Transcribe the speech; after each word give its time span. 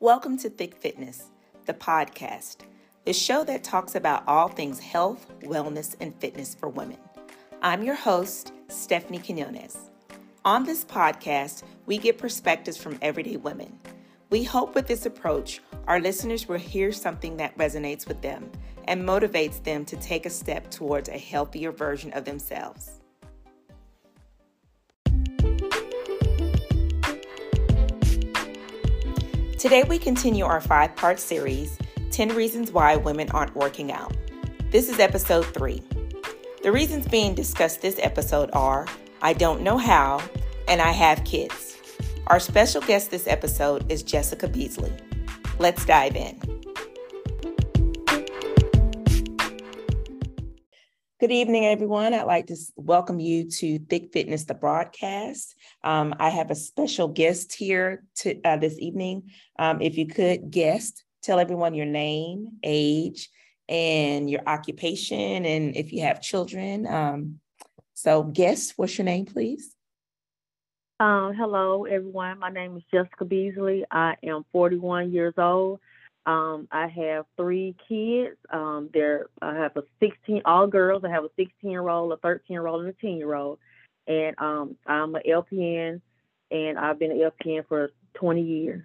Welcome 0.00 0.38
to 0.38 0.48
Thick 0.48 0.76
Fitness, 0.76 1.24
the 1.66 1.74
podcast, 1.74 2.58
the 3.04 3.12
show 3.12 3.42
that 3.42 3.64
talks 3.64 3.96
about 3.96 4.22
all 4.28 4.46
things 4.46 4.78
health, 4.78 5.26
wellness, 5.40 5.96
and 5.98 6.14
fitness 6.20 6.54
for 6.54 6.68
women. 6.68 6.98
I'm 7.62 7.82
your 7.82 7.96
host, 7.96 8.52
Stephanie 8.68 9.18
Quinones. 9.18 9.90
On 10.44 10.62
this 10.62 10.84
podcast, 10.84 11.64
we 11.86 11.98
get 11.98 12.16
perspectives 12.16 12.76
from 12.76 12.96
everyday 13.02 13.38
women. 13.38 13.76
We 14.30 14.44
hope 14.44 14.76
with 14.76 14.86
this 14.86 15.04
approach, 15.04 15.60
our 15.88 15.98
listeners 15.98 16.46
will 16.46 16.58
hear 16.58 16.92
something 16.92 17.36
that 17.38 17.58
resonates 17.58 18.06
with 18.06 18.22
them 18.22 18.52
and 18.84 19.02
motivates 19.02 19.60
them 19.64 19.84
to 19.86 19.96
take 19.96 20.26
a 20.26 20.30
step 20.30 20.70
towards 20.70 21.08
a 21.08 21.18
healthier 21.18 21.72
version 21.72 22.12
of 22.12 22.24
themselves. 22.24 22.97
Today, 29.58 29.82
we 29.82 29.98
continue 29.98 30.44
our 30.44 30.60
five 30.60 30.94
part 30.94 31.18
series 31.18 31.76
10 32.12 32.28
Reasons 32.28 32.70
Why 32.70 32.94
Women 32.94 33.28
Aren't 33.32 33.56
Working 33.56 33.90
Out. 33.90 34.16
This 34.70 34.88
is 34.88 35.00
episode 35.00 35.46
three. 35.46 35.82
The 36.62 36.70
reasons 36.70 37.08
being 37.08 37.34
discussed 37.34 37.82
this 37.82 37.98
episode 38.00 38.50
are 38.52 38.86
I 39.20 39.32
don't 39.32 39.62
know 39.62 39.76
how, 39.76 40.22
and 40.68 40.80
I 40.80 40.92
have 40.92 41.24
kids. 41.24 41.76
Our 42.28 42.38
special 42.38 42.82
guest 42.82 43.10
this 43.10 43.26
episode 43.26 43.90
is 43.90 44.04
Jessica 44.04 44.46
Beasley. 44.46 44.92
Let's 45.58 45.84
dive 45.84 46.14
in. 46.14 46.57
Good 51.20 51.32
evening, 51.32 51.66
everyone. 51.66 52.14
I'd 52.14 52.28
like 52.28 52.46
to 52.46 52.56
welcome 52.76 53.18
you 53.18 53.50
to 53.50 53.80
Thick 53.80 54.12
Fitness, 54.12 54.44
the 54.44 54.54
broadcast. 54.54 55.56
Um, 55.82 56.14
I 56.20 56.28
have 56.28 56.52
a 56.52 56.54
special 56.54 57.08
guest 57.08 57.52
here 57.52 58.04
to, 58.18 58.40
uh, 58.42 58.56
this 58.58 58.78
evening. 58.78 59.32
Um, 59.58 59.82
if 59.82 59.98
you 59.98 60.06
could 60.06 60.52
guest, 60.52 61.02
tell 61.20 61.40
everyone 61.40 61.74
your 61.74 61.86
name, 61.86 62.58
age, 62.62 63.30
and 63.68 64.30
your 64.30 64.42
occupation, 64.46 65.44
and 65.44 65.76
if 65.76 65.92
you 65.92 66.02
have 66.02 66.22
children. 66.22 66.86
Um, 66.86 67.40
so, 67.94 68.22
guest, 68.22 68.74
what's 68.76 68.96
your 68.96 69.04
name, 69.04 69.26
please? 69.26 69.74
Um, 71.00 71.34
hello, 71.34 71.84
everyone. 71.84 72.38
My 72.38 72.50
name 72.50 72.76
is 72.76 72.84
Jessica 72.92 73.24
Beasley. 73.24 73.84
I 73.90 74.14
am 74.22 74.44
41 74.52 75.10
years 75.10 75.34
old. 75.36 75.80
Um, 76.28 76.68
I 76.70 76.88
have 76.88 77.24
three 77.38 77.74
kids. 77.88 78.36
Um, 78.52 78.90
there, 78.92 79.28
I 79.40 79.54
have 79.54 79.74
a 79.78 79.82
16, 79.98 80.42
all 80.44 80.66
girls. 80.66 81.02
I 81.02 81.08
have 81.08 81.24
a 81.24 81.30
16 81.38 81.70
year 81.70 81.88
old, 81.88 82.12
a 82.12 82.18
13 82.18 82.44
year 82.50 82.66
old, 82.66 82.82
and 82.82 82.90
a 82.90 82.92
10 82.92 83.16
year 83.16 83.34
old. 83.34 83.58
And 84.06 84.36
um, 84.38 84.76
I'm 84.86 85.14
an 85.14 85.22
LPN, 85.26 86.02
and 86.50 86.78
I've 86.78 86.98
been 86.98 87.12
an 87.12 87.30
LPN 87.30 87.66
for 87.66 87.92
20 88.14 88.42
years. 88.42 88.84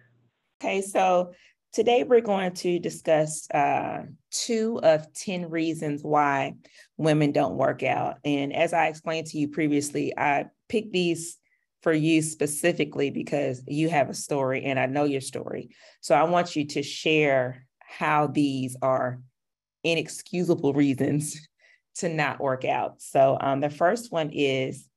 Okay, 0.63 0.81
so 0.81 1.33
today 1.73 2.05
we're 2.05 2.21
going 2.21 2.53
to 2.53 2.79
discuss 2.79 3.51
uh, 3.51 4.03
two 4.31 4.79
of 4.81 5.11
10 5.13 5.49
reasons 5.49 6.01
why 6.01 6.53
women 6.95 7.33
don't 7.33 7.57
work 7.57 7.83
out. 7.83 8.19
And 8.23 8.55
as 8.55 8.71
I 8.71 8.87
explained 8.87 9.27
to 9.27 9.37
you 9.37 9.49
previously, 9.49 10.17
I 10.17 10.45
picked 10.69 10.93
these 10.93 11.37
for 11.83 11.93
you 11.93 12.21
specifically 12.21 13.11
because 13.11 13.61
you 13.67 13.89
have 13.89 14.09
a 14.09 14.13
story 14.13 14.63
and 14.63 14.79
I 14.79 14.85
know 14.85 15.03
your 15.03 15.21
story. 15.21 15.75
So 16.01 16.15
I 16.15 16.23
want 16.23 16.55
you 16.55 16.65
to 16.67 16.81
share 16.81 17.67
how 17.79 18.27
these 18.27 18.77
are 18.81 19.19
inexcusable 19.83 20.73
reasons 20.73 21.47
to 21.95 22.09
not 22.09 22.39
work 22.39 22.63
out. 22.65 23.01
So 23.01 23.37
um, 23.39 23.59
the 23.59 23.69
first 23.69 24.11
one 24.11 24.31
is 24.31 24.87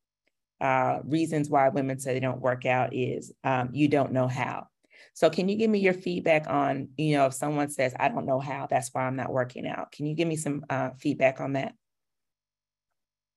uh, 0.60 1.00
reasons 1.04 1.50
why 1.50 1.68
women 1.68 1.98
say 1.98 2.14
they 2.14 2.20
don't 2.20 2.40
work 2.40 2.64
out 2.64 2.94
is 2.94 3.32
um, 3.44 3.70
you 3.72 3.88
don't 3.88 4.12
know 4.12 4.28
how. 4.28 4.68
So 5.12 5.28
can 5.28 5.48
you 5.48 5.56
give 5.56 5.70
me 5.70 5.80
your 5.80 5.94
feedback 5.94 6.46
on, 6.48 6.88
you 6.96 7.16
know, 7.16 7.26
if 7.26 7.34
someone 7.34 7.68
says, 7.68 7.94
I 7.98 8.08
don't 8.08 8.26
know 8.26 8.38
how, 8.38 8.66
that's 8.70 8.90
why 8.92 9.02
I'm 9.02 9.16
not 9.16 9.32
working 9.32 9.66
out. 9.66 9.90
Can 9.90 10.06
you 10.06 10.14
give 10.14 10.28
me 10.28 10.36
some 10.36 10.64
uh, 10.70 10.90
feedback 10.98 11.40
on 11.40 11.54
that? 11.54 11.74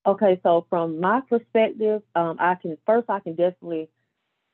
Okay, 0.05 0.39
so 0.43 0.65
from 0.69 0.99
my 0.99 1.21
perspective, 1.21 2.01
um, 2.15 2.37
I 2.39 2.55
can 2.55 2.77
first 2.85 3.09
I 3.09 3.19
can 3.19 3.35
definitely 3.35 3.89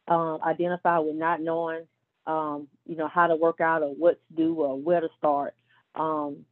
um, 0.07 0.39
identify 0.43 0.99
with 0.99 1.15
not 1.15 1.41
knowing, 1.41 1.83
um, 2.27 2.67
you 2.85 2.95
know, 2.95 3.07
how 3.07 3.27
to 3.27 3.35
work 3.35 3.61
out 3.61 3.83
or 3.83 3.93
what 3.93 4.19
to 4.27 4.35
do 4.35 4.55
or 4.55 4.79
where 4.79 5.01
to 5.01 5.09
start. 5.17 5.55
Um, 5.95 6.45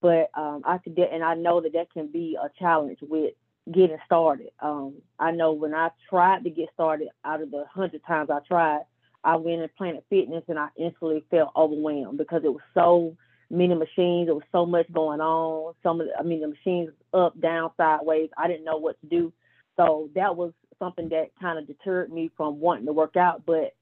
but 0.00 0.30
um, 0.34 0.62
I 0.64 0.78
could, 0.78 0.94
de- 0.94 1.12
and 1.12 1.22
I 1.22 1.34
know 1.34 1.60
that 1.60 1.72
that 1.74 1.92
can 1.92 2.06
be 2.06 2.38
a 2.42 2.48
challenge 2.58 2.98
with 3.02 3.34
getting 3.70 3.98
started. 4.06 4.50
Um, 4.60 4.94
I 5.18 5.30
know 5.32 5.52
when 5.52 5.74
I 5.74 5.90
tried 6.08 6.44
to 6.44 6.50
get 6.50 6.68
started, 6.74 7.08
out 7.24 7.42
of 7.42 7.50
the 7.50 7.64
hundred 7.72 8.02
times 8.06 8.30
I 8.30 8.38
tried, 8.46 8.82
I 9.24 9.36
went 9.36 9.62
in 9.62 9.68
Planet 9.76 10.04
Fitness 10.10 10.44
and 10.48 10.58
I 10.58 10.68
instantly 10.76 11.24
felt 11.30 11.52
overwhelmed 11.54 12.18
because 12.18 12.42
it 12.44 12.52
was 12.52 12.62
so 12.74 13.16
many 13.52 13.74
machines. 13.74 14.26
There 14.26 14.34
was 14.34 14.42
so 14.50 14.66
much 14.66 14.90
going 14.92 15.20
on. 15.20 15.74
Some 15.82 16.00
of 16.00 16.08
the, 16.08 16.18
I 16.18 16.22
mean, 16.22 16.40
the 16.40 16.48
machines 16.48 16.90
up, 17.14 17.40
down, 17.40 17.70
sideways. 17.76 18.30
I 18.36 18.48
didn't 18.48 18.64
know 18.64 18.78
what 18.78 19.00
to 19.02 19.06
do. 19.06 19.32
So 19.76 20.10
that 20.14 20.34
was 20.36 20.52
something 20.78 21.10
that 21.10 21.30
kind 21.40 21.58
of 21.58 21.66
deterred 21.66 22.12
me 22.12 22.30
from 22.36 22.58
wanting 22.58 22.86
to 22.86 22.92
work 22.92 23.16
out. 23.16 23.44
But 23.46 23.74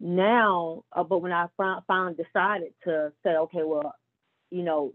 now, 0.00 0.84
uh, 0.92 1.04
but 1.04 1.20
when 1.20 1.32
I 1.32 1.46
finally 1.56 2.14
decided 2.14 2.74
to 2.84 3.12
say, 3.22 3.30
okay, 3.30 3.62
well, 3.62 3.94
you 4.50 4.62
know, 4.62 4.92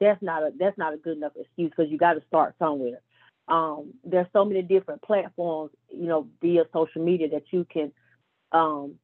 that's 0.00 0.22
not 0.22 0.42
a 0.42 0.50
that's 0.58 0.78
not 0.78 0.94
a 0.94 0.96
good 0.96 1.18
enough 1.18 1.32
excuse 1.38 1.70
because 1.70 1.90
you 1.90 1.98
got 1.98 2.14
to 2.14 2.22
start 2.26 2.54
somewhere. 2.58 3.00
Um, 3.48 3.92
there's 4.04 4.26
so 4.32 4.44
many 4.44 4.62
different 4.62 5.02
platforms, 5.02 5.72
you 5.90 6.06
know, 6.06 6.28
via 6.40 6.64
social 6.72 7.04
media 7.04 7.28
that 7.30 7.44
you 7.50 7.66
can, 7.70 7.92
um, 8.52 8.94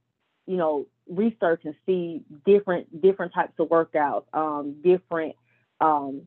you 0.49 0.57
know, 0.57 0.87
research 1.07 1.61
and 1.65 1.75
see 1.85 2.23
different 2.47 3.03
different 3.03 3.35
types 3.35 3.53
of 3.59 3.69
workouts, 3.69 4.25
um, 4.33 4.77
different. 4.83 5.37
Um, 5.81 6.23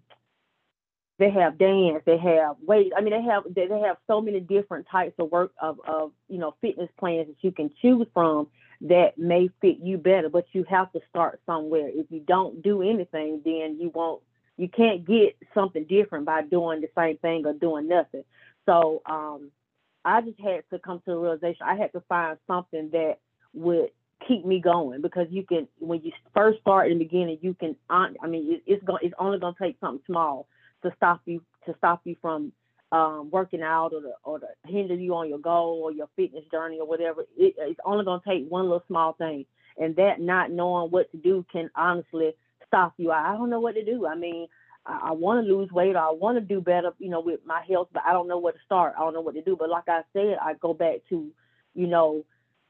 they 1.18 1.32
have 1.32 1.58
dance, 1.58 2.04
they 2.06 2.18
have 2.18 2.56
weight. 2.66 2.94
I 2.96 3.02
mean, 3.02 3.14
they 3.14 3.24
have 3.24 3.44
they, 3.54 3.68
they 3.68 3.80
have 3.82 3.98
so 4.08 4.22
many 4.22 4.40
different 4.40 4.88
types 4.92 5.16
of 5.18 5.32
work 5.32 5.54
of 5.60 5.80
of 5.88 6.12
you 6.30 6.38
know 6.38 6.56
fitness 6.62 6.90
plans 7.00 7.28
that 7.28 7.36
you 7.42 7.52
can 7.52 7.72
choose 7.82 8.08
from 8.14 8.48
that 8.82 9.18
may 9.18 9.50
fit 9.60 9.78
you 9.82 9.98
better. 9.98 10.30
But 10.30 10.46
you 10.52 10.66
have 10.70 10.92
to 10.94 11.00
start 11.10 11.42
somewhere. 11.48 11.90
If 11.92 12.08
you 12.12 12.20
don't 12.20 12.62
do 12.62 12.84
anything, 12.84 13.42
then 13.44 13.78
you 13.80 13.92
won't. 13.94 14.22
You 14.58 14.70
can't 14.70 15.04
get 15.06 15.36
something 15.56 15.86
different 15.86 16.26
by 16.26 16.44
doing 16.44 16.82
the 16.82 16.90
same 16.96 17.18
thing 17.18 17.48
or 17.48 17.54
doing 17.54 17.88
nothing. 17.88 18.24
So 18.68 19.02
um, 19.08 19.50
I 20.06 20.22
just 20.22 20.40
had 20.40 20.64
to 20.72 20.78
come 20.78 21.00
to 21.00 21.12
the 21.12 21.18
realization 21.18 21.66
I 21.66 21.76
had 21.76 21.92
to 21.94 22.02
find 22.02 22.38
something 22.48 22.92
that 22.92 23.18
would 23.54 23.90
keep 24.28 24.46
me 24.46 24.60
going 24.60 25.02
because 25.02 25.28
you 25.30 25.44
can 25.44 25.68
when 25.80 26.02
you 26.04 26.12
first 26.34 26.60
start 26.62 26.92
in 26.92 26.98
the 26.98 27.04
beginning 27.04 27.38
you 27.42 27.54
can 27.54 27.76
i 27.90 28.28
mean 28.28 28.62
it's 28.66 28.84
going 28.84 29.00
it's 29.02 29.16
only 29.18 29.40
going 29.40 29.54
to 29.54 29.64
take 29.64 29.78
something 29.80 30.04
small 30.06 30.48
to 30.84 30.92
stop 30.96 31.22
you 31.26 31.42
to 31.66 31.74
stop 31.78 32.02
you 32.06 32.16
from 32.22 32.52
um, 32.92 33.30
working 33.32 33.62
out 33.62 33.94
or 33.94 34.02
to, 34.02 34.12
or 34.24 34.40
to 34.40 34.48
hinder 34.66 34.96
you 34.96 35.16
on 35.16 35.30
your 35.30 35.40
goal 35.40 35.82
or 35.84 35.92
your 35.92 36.10
fitness 36.16 36.44
journey 36.52 36.80
or 36.80 36.88
whatever. 36.88 37.22
It, 37.38 37.56
it's 37.58 37.80
only 37.86 38.04
going 38.04 38.20
to 38.20 38.30
take 38.30 38.50
one 38.50 38.64
little 38.64 38.84
small 38.88 39.14
thing. 39.14 39.46
And 39.78 39.96
that 39.96 40.20
not 40.20 40.52
knowing 40.52 40.92
what 40.92 41.10
to 41.12 41.18
do 41.18 41.46
can 41.52 41.70
honestly 41.76 42.34
stop 42.68 42.94
you. 42.98 43.12
I 43.12 43.34
don't 43.34 43.50
know 43.50 43.62
what 43.62 43.76
to 43.76 43.86
do. 43.86 44.06
I 44.06 44.16
mean 44.16 44.48
i, 44.86 45.10
I 45.10 45.12
want 45.12 45.46
to 45.46 45.54
lose 45.54 45.72
weight 45.72 45.96
or 45.96 46.00
i 46.00 46.10
want 46.10 46.38
to 46.38 46.42
do 46.42 46.60
better 46.60 46.92
you 46.98 47.10
know 47.10 47.20
with 47.22 47.40
my 47.46 47.62
health 47.70 47.90
but 47.94 48.02
i 48.04 48.14
don't 48.14 48.28
know 48.28 48.40
where 48.40 48.54
to 48.54 48.60
start. 48.66 48.96
I 48.98 49.02
don't 49.02 49.14
know 49.14 49.22
what 49.22 49.36
to 49.36 49.42
do. 49.42 49.56
But 49.58 49.70
like 49.70 49.88
i 49.88 50.02
said 50.12 50.38
i 50.42 50.54
go 50.56 50.74
back 50.74 50.98
to 51.10 51.32
you 51.74 51.88
know 51.88 52.26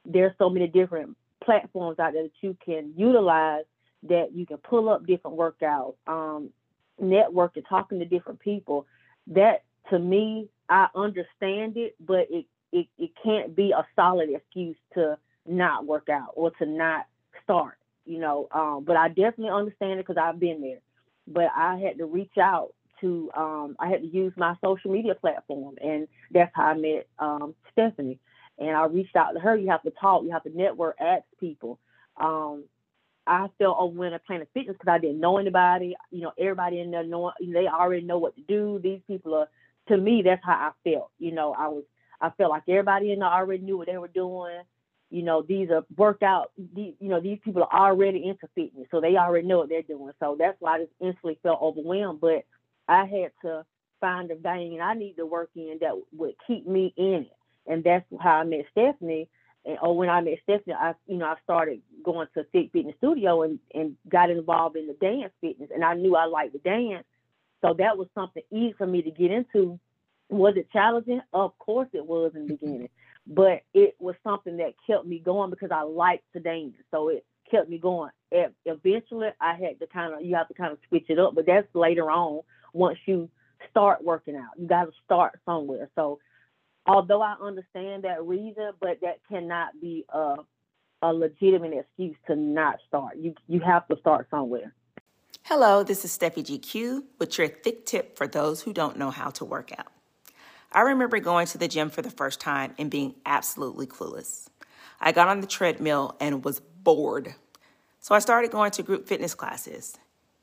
there's 0.06 0.34
so 0.38 0.50
many 0.50 0.68
different 0.68 1.16
platforms 1.44 2.00
out 2.00 2.14
there 2.14 2.24
that 2.24 2.32
you 2.42 2.56
can 2.64 2.94
utilize 2.96 3.64
that 4.04 4.30
you 4.34 4.46
can 4.46 4.58
pull 4.58 4.90
up 4.90 5.06
different 5.06 5.38
workouts, 5.38 5.96
um, 6.08 6.50
networking, 7.02 7.68
talking 7.68 8.00
to 8.00 8.06
different 8.06 8.40
people. 8.40 8.88
That 9.28 9.64
to 9.90 10.00
me, 10.00 10.50
I 10.70 10.88
understand 10.96 11.78
it, 11.78 11.96
but 12.00 12.28
it, 12.30 12.46
it, 12.72 12.88
it 12.98 13.12
can't 13.24 13.56
be 13.56 13.72
a 13.72 13.86
solid 13.96 14.30
excuse 14.30 14.78
to 14.94 15.18
not 15.48 15.86
work 15.86 16.10
out 16.10 16.32
or 16.36 16.52
to 16.52 16.66
not 16.66 17.06
start, 17.44 17.78
you 18.06 18.20
know. 18.20 18.48
Um, 18.52 18.84
but 18.86 18.96
I 18.96 19.10
definitely 19.10 19.50
understand 19.50 20.00
it 20.00 20.08
because 20.08 20.22
I've 20.22 20.40
been 20.40 20.62
there. 20.62 20.80
But 21.28 21.52
I 21.56 21.78
had 21.78 21.98
to 22.00 22.06
reach 22.06 22.38
out 22.40 22.74
to, 23.02 23.30
um, 23.36 23.76
I 23.80 23.90
had 23.90 24.02
to 24.02 24.08
use 24.08 24.34
my 24.38 24.56
social 24.64 24.92
media 24.92 25.16
platform, 25.16 25.76
and 25.84 26.08
that's 26.32 26.52
how 26.56 26.66
I 26.66 26.74
met 26.76 27.08
um, 27.20 27.54
Stephanie 27.72 28.20
and 28.62 28.78
I 28.78 28.86
reached 28.86 29.16
out 29.16 29.32
to 29.32 29.40
her. 29.40 29.56
You 29.56 29.70
have 29.72 29.82
to 29.84 29.92
talk, 29.92 30.24
you 30.24 30.32
have 30.32 30.44
to 30.44 30.56
network, 30.56 30.96
ask 31.00 31.24
people. 31.40 31.80
Um, 32.16 32.66
I 33.26 33.48
felt 33.58 33.78
overwhelmed 33.80 34.14
at 34.14 34.26
Planet 34.26 34.50
Fitness 34.54 34.76
because 34.80 34.92
I 34.92 35.00
didn't 35.00 35.20
know 35.20 35.38
anybody. 35.38 35.96
You 36.12 36.22
know, 36.22 36.34
everybody 36.38 36.80
in 36.80 36.92
there 36.92 37.04
know 37.04 37.32
they 37.40 37.68
already 37.68 38.06
know 38.06 38.20
what 38.20 38.36
to 38.36 38.42
do. 38.42 38.80
These 38.82 39.02
people 39.08 39.34
are, 39.34 39.50
to 39.88 39.98
me, 39.98 40.22
that's 40.24 40.44
how 40.46 40.54
I 40.54 40.90
felt. 40.90 41.10
You 41.18 41.32
know, 41.32 41.54
I 41.54 41.68
was, 41.68 41.84
I 42.22 42.30
felt 42.32 42.52
like 42.52 42.64
everybody 42.68 43.12
in 43.12 43.20
there 43.20 43.28
already 43.28 43.64
knew 43.64 43.78
what 43.78 43.88
they 43.88 43.98
were 43.98 44.08
doing. 44.08 44.62
You 45.10 45.24
know, 45.24 45.42
these 45.42 45.70
are 45.72 45.84
workout. 45.98 46.52
These, 46.58 46.94
you 47.00 47.10
know, 47.10 47.20
these 47.20 47.40
people 47.44 47.64
are 47.64 47.90
already 47.90 48.28
into 48.28 48.48
fitness, 48.54 48.88
so 48.92 49.02
they 49.02 49.18
already 49.18 49.48
know 49.48 49.58
what 49.60 49.70
they're 49.70 49.82
doing. 49.82 50.14
So 50.20 50.36
that's 50.38 50.58
why 50.60 50.76
I 50.76 50.80
just 50.80 50.94
instantly 51.00 51.40
felt 51.42 51.62
overwhelmed. 51.62 52.22
But 52.22 52.46
I 52.88 53.06
had 53.06 53.32
to 53.44 53.66
find 54.00 54.30
a 54.32 54.36
vein 54.36 54.82
I 54.82 54.94
need 54.94 55.16
to 55.16 55.26
work 55.26 55.50
in 55.56 55.78
that 55.82 55.94
would 56.14 56.36
keep 56.48 56.68
me 56.68 56.94
in 56.96 57.26
it 57.26 57.41
and 57.68 57.84
that's 57.84 58.06
how 58.20 58.38
I 58.38 58.44
met 58.44 58.66
Stephanie. 58.72 59.28
and 59.66 59.78
or 59.82 59.96
when 59.96 60.10
I 60.10 60.22
met 60.22 60.40
Stephanie, 60.44 60.76
I 60.80 60.94
you 61.08 61.18
know 61.18 61.26
I 61.26 61.36
started 61.44 61.82
going 62.04 62.28
to 62.36 62.46
Fit 62.52 62.72
Fitness 62.72 62.96
Studio 62.98 63.44
and 63.44 63.60
and 63.74 63.96
got 64.10 64.30
involved 64.30 64.78
in 64.78 64.88
the 64.88 64.94
dance 64.94 65.34
fitness, 65.42 65.70
and 65.74 65.84
I 65.84 65.94
knew 65.94 66.16
I 66.16 66.26
liked 66.26 66.54
to 66.54 66.60
dance, 66.60 67.06
so 67.62 67.74
that 67.78 67.98
was 67.98 68.08
something 68.16 68.44
easy 68.52 68.74
for 68.78 68.88
me 68.88 69.02
to 69.02 69.12
get 69.12 69.32
into. 69.32 69.80
Was 70.30 70.56
it 70.56 70.72
challenging? 70.72 71.22
Of 71.34 71.58
course 71.60 71.90
it 71.94 72.06
was 72.06 72.32
in 72.36 72.48
the 72.48 72.54
mm-hmm. 72.54 72.66
beginning, 72.66 72.90
but 73.28 73.62
it 73.74 73.96
was 74.00 74.16
something 74.24 74.58
that 74.58 74.74
kept 74.88 75.06
me 75.06 75.20
going 75.20 75.50
because 75.50 75.72
I 75.72 75.82
liked 75.82 76.24
to 76.34 76.40
dance, 76.40 76.76
so 76.90 77.10
it 77.10 77.26
kept 77.50 77.70
me 77.70 77.78
going. 77.78 78.12
Eventually, 78.66 79.30
I 79.42 79.56
had 79.56 79.80
to 79.80 79.88
kind 79.88 80.14
of 80.14 80.22
you 80.22 80.36
have 80.36 80.48
to 80.48 80.54
kind 80.54 80.72
of 80.72 80.80
switch 80.88 81.06
it 81.10 81.20
up, 81.20 81.36
but 81.36 81.46
that's 81.46 81.68
later 81.74 82.10
on 82.10 82.42
once 82.74 82.98
you 83.06 83.30
start 83.70 84.04
working 84.04 84.36
out. 84.36 84.58
You 84.58 84.68
got 84.68 84.86
to 84.86 84.92
start 85.06 85.40
somewhere. 85.46 85.90
So 85.96 86.20
although 86.86 87.22
I 87.22 87.36
understand 87.42 88.04
that 88.04 88.24
reason, 88.24 88.72
but 88.80 89.00
that 89.02 89.20
cannot 89.30 89.80
be 89.80 90.06
a 90.10 90.38
a 91.04 91.12
legitimate 91.12 91.74
excuse 91.74 92.16
to 92.28 92.36
not 92.36 92.78
start. 92.88 93.18
You 93.18 93.34
you 93.48 93.60
have 93.62 93.88
to 93.88 93.98
start 93.98 94.28
somewhere. 94.30 94.74
Hello, 95.44 95.84
this 95.84 96.06
is 96.06 96.16
Steffi 96.16 96.46
GQ 96.46 97.04
with 97.18 97.38
your 97.38 97.48
thick 97.48 97.86
tip 97.86 98.16
for 98.16 98.28
those 98.28 98.62
who 98.62 98.74
don't 98.74 98.98
know 98.98 99.10
how 99.10 99.32
to 99.32 99.46
work 99.46 99.72
out. 99.78 99.88
I 100.72 100.82
remember 100.82 101.20
going 101.20 101.48
to 101.48 101.58
the 101.58 101.68
gym 101.68 101.90
for 101.90 102.02
the 102.02 102.12
first 102.12 102.40
time 102.40 102.74
and 102.78 102.90
being 102.90 103.16
absolutely 103.26 103.88
clueless. 103.88 104.48
I 105.00 105.12
got 105.12 105.28
on 105.28 105.42
the 105.42 105.48
treadmill 105.48 106.16
and 106.20 106.46
was 106.46 106.60
bored. 106.60 107.34
So 108.00 108.16
I 108.16 108.20
started 108.20 108.52
going 108.52 108.72
to 108.72 108.84
group 108.84 109.08
fitness 109.08 109.34
classes, 109.34 109.98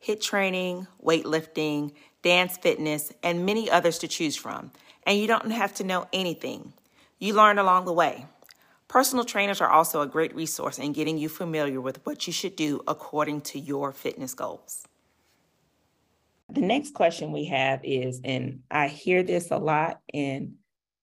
HIIT 0.04 0.20
training, 0.20 0.86
weightlifting, 1.02 1.92
dance 2.22 2.58
fitness, 2.58 3.12
and 3.22 3.46
many 3.46 3.70
others 3.70 3.98
to 3.98 4.08
choose 4.08 4.36
from 4.36 4.72
and 5.08 5.18
you 5.18 5.26
don't 5.26 5.50
have 5.50 5.72
to 5.72 5.84
know 5.84 6.06
anything. 6.12 6.74
You 7.18 7.32
learn 7.32 7.58
along 7.58 7.86
the 7.86 7.94
way. 7.94 8.26
Personal 8.88 9.24
trainers 9.24 9.62
are 9.62 9.70
also 9.70 10.02
a 10.02 10.06
great 10.06 10.34
resource 10.34 10.78
in 10.78 10.92
getting 10.92 11.16
you 11.16 11.30
familiar 11.30 11.80
with 11.80 12.04
what 12.04 12.26
you 12.26 12.32
should 12.32 12.56
do 12.56 12.82
according 12.86 13.40
to 13.40 13.58
your 13.58 13.90
fitness 13.90 14.34
goals. 14.34 14.86
The 16.50 16.60
next 16.60 16.92
question 16.92 17.32
we 17.32 17.46
have 17.46 17.80
is, 17.84 18.20
and 18.22 18.60
I 18.70 18.88
hear 18.88 19.22
this 19.22 19.50
a 19.50 19.56
lot, 19.56 20.00
and 20.12 20.56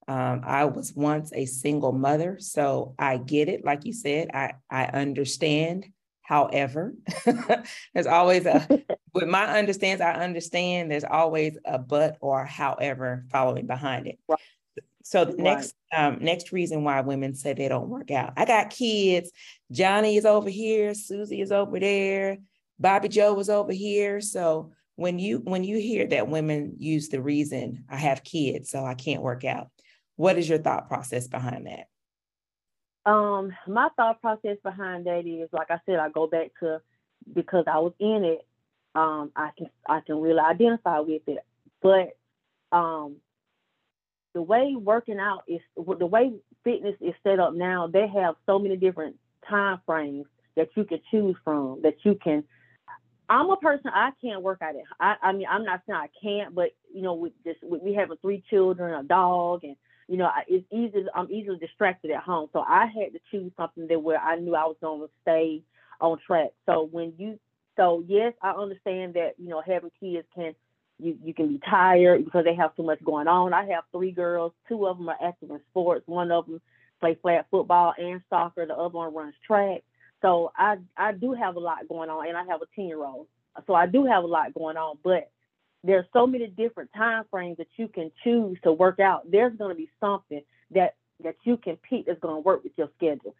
um, 0.07 0.41
I 0.43 0.65
was 0.65 0.93
once 0.93 1.31
a 1.33 1.45
single 1.45 1.91
mother, 1.91 2.37
so 2.39 2.93
I 2.99 3.17
get 3.17 3.49
it. 3.49 3.65
Like 3.65 3.85
you 3.85 3.93
said, 3.93 4.29
I, 4.35 4.53
I 4.69 4.85
understand. 4.85 5.87
However, 6.25 6.95
there's 7.93 8.07
always 8.07 8.47
a, 8.47 8.67
with 9.13 9.27
my 9.27 9.45
understands, 9.59 10.01
I 10.01 10.13
understand 10.13 10.89
there's 10.89 11.03
always 11.03 11.55
a 11.65 11.77
but 11.77 12.17
or 12.19 12.45
however 12.45 13.25
following 13.31 13.67
behind 13.67 14.07
it. 14.07 14.17
Right. 14.27 14.39
So 15.03 15.25
the 15.25 15.33
next 15.33 15.75
um, 15.95 16.17
next 16.21 16.51
reason 16.51 16.83
why 16.83 17.01
women 17.01 17.35
say 17.35 17.53
they 17.53 17.67
don't 17.67 17.89
work 17.89 18.09
out. 18.09 18.33
I 18.37 18.45
got 18.45 18.71
kids. 18.71 19.31
Johnny 19.71 20.17
is 20.17 20.25
over 20.25 20.49
here. 20.49 20.95
Susie 20.95 21.41
is 21.41 21.51
over 21.51 21.79
there. 21.79 22.39
Bobby 22.79 23.07
Joe 23.07 23.35
was 23.35 23.51
over 23.51 23.71
here. 23.71 24.19
So 24.19 24.71
when 24.95 25.19
you 25.19 25.37
when 25.43 25.63
you 25.63 25.77
hear 25.77 26.07
that 26.07 26.27
women 26.27 26.77
use 26.79 27.09
the 27.09 27.21
reason 27.21 27.85
I 27.87 27.97
have 27.97 28.23
kids, 28.23 28.71
so 28.71 28.83
I 28.83 28.95
can't 28.95 29.21
work 29.21 29.45
out, 29.45 29.67
what 30.15 30.39
is 30.39 30.49
your 30.49 30.57
thought 30.57 30.87
process 30.87 31.27
behind 31.27 31.67
that? 31.67 31.85
Um, 33.05 33.53
my 33.67 33.89
thought 33.95 34.21
process 34.21 34.57
behind 34.63 35.05
that 35.05 35.27
is, 35.27 35.49
like 35.51 35.69
I 35.69 35.79
said, 35.85 35.99
I 35.99 36.09
go 36.09 36.27
back 36.27 36.51
to 36.61 36.81
because 37.33 37.65
I 37.67 37.77
was 37.79 37.93
in 37.99 38.23
it. 38.23 38.45
Um, 38.95 39.31
I 39.35 39.49
can 39.57 39.69
I 39.87 39.99
can 39.99 40.21
really 40.21 40.39
identify 40.39 40.99
with 40.99 41.21
it, 41.27 41.39
but 41.81 42.17
um, 42.75 43.17
the 44.33 44.41
way 44.41 44.75
working 44.75 45.19
out 45.19 45.43
is 45.47 45.59
the 45.75 46.05
way 46.05 46.33
fitness 46.63 46.95
is 47.01 47.13
set 47.23 47.39
up 47.39 47.53
now. 47.53 47.87
They 47.87 48.07
have 48.07 48.35
so 48.45 48.57
many 48.57 48.77
different 48.77 49.17
time 49.49 49.81
frames 49.85 50.25
that 50.55 50.69
you 50.75 50.85
can 50.85 50.99
choose 51.11 51.35
from. 51.43 51.81
That 51.83 51.95
you 52.03 52.15
can. 52.15 52.43
I'm 53.27 53.49
a 53.49 53.57
person 53.57 53.91
I 53.93 54.11
can't 54.21 54.43
work 54.43 54.61
out 54.61 54.75
it. 54.75 54.83
I, 54.99 55.15
I 55.21 55.31
mean 55.33 55.47
I'm 55.49 55.63
not 55.63 55.81
saying 55.87 55.99
I 55.99 56.09
can't, 56.21 56.55
but 56.55 56.69
you 56.93 57.01
know 57.01 57.15
with 57.15 57.33
this 57.43 57.57
with 57.61 57.83
me 57.83 57.93
having 57.93 58.17
three 58.21 58.43
children, 58.49 58.93
a 58.93 59.03
dog, 59.03 59.63
and 59.63 59.75
you 60.07 60.17
know, 60.17 60.29
it's 60.47 60.65
easy. 60.71 61.05
I'm 61.15 61.31
easily 61.31 61.57
distracted 61.57 62.11
at 62.11 62.23
home, 62.23 62.49
so 62.53 62.59
I 62.59 62.85
had 62.85 63.13
to 63.13 63.19
choose 63.31 63.51
something 63.57 63.87
that 63.87 64.01
where 64.01 64.19
I 64.19 64.35
knew 64.35 64.55
I 64.55 64.65
was 64.65 64.77
going 64.81 65.01
to 65.01 65.09
stay 65.23 65.63
on 65.99 66.19
track. 66.25 66.49
So 66.65 66.87
when 66.91 67.13
you, 67.17 67.39
so 67.75 68.03
yes, 68.07 68.33
I 68.41 68.51
understand 68.51 69.15
that 69.15 69.33
you 69.37 69.49
know 69.49 69.63
having 69.65 69.91
kids 69.99 70.27
can 70.35 70.53
you 70.99 71.17
you 71.23 71.33
can 71.33 71.47
be 71.47 71.59
tired 71.69 72.23
because 72.23 72.45
they 72.45 72.55
have 72.55 72.71
so 72.77 72.83
much 72.83 73.03
going 73.03 73.27
on. 73.27 73.53
I 73.53 73.65
have 73.67 73.83
three 73.91 74.11
girls. 74.11 74.53
Two 74.69 74.85
of 74.87 74.97
them 74.97 75.09
are 75.09 75.17
active 75.23 75.49
in 75.49 75.59
sports. 75.71 76.03
One 76.07 76.31
of 76.31 76.45
them 76.45 76.61
play 76.99 77.17
flag 77.21 77.45
football 77.51 77.93
and 77.97 78.21
soccer. 78.29 78.65
The 78.65 78.75
other 78.75 78.89
one 78.89 79.13
runs 79.13 79.35
track. 79.45 79.81
So 80.21 80.51
I 80.55 80.77
I 80.95 81.13
do 81.13 81.33
have 81.33 81.55
a 81.55 81.59
lot 81.59 81.87
going 81.89 82.09
on, 82.09 82.27
and 82.27 82.37
I 82.37 82.43
have 82.45 82.61
a 82.61 82.65
ten 82.75 82.85
year 82.85 83.03
old. 83.03 83.27
So 83.67 83.73
I 83.73 83.87
do 83.87 84.05
have 84.05 84.23
a 84.23 84.27
lot 84.27 84.53
going 84.53 84.77
on, 84.77 84.97
but 85.03 85.29
there's 85.85 86.05
so 86.13 86.25
many 86.25 86.47
different 86.47 86.89
time 86.95 87.23
frames 87.29 87.57
that 87.57 87.67
you 87.77 87.87
can 87.87 88.11
choose 88.23 88.57
to 88.63 88.71
work 88.71 88.99
out. 88.99 89.29
There's 89.29 89.55
going 89.57 89.69
to 89.69 89.75
be 89.75 89.89
something 89.99 90.41
that 90.71 90.95
that 91.23 91.35
you 91.43 91.57
can 91.57 91.77
pick 91.77 92.07
that's 92.07 92.19
going 92.19 92.35
to 92.35 92.41
work 92.41 92.63
with 92.63 92.73
your 92.75 92.89
schedule. 92.97 93.35